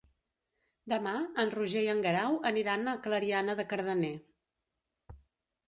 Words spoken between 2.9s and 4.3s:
Clariana de Cardener.